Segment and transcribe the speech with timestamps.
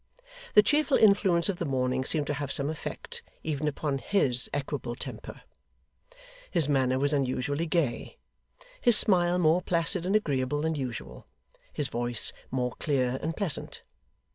[0.55, 4.95] The cheerful influence of the morning seemed to have some effect, even upon his equable
[4.95, 5.43] temper.
[6.49, 8.17] His manner was unusually gay;
[8.81, 11.27] his smile more placid and agreeable than usual;
[11.71, 13.83] his voice more clear and pleasant.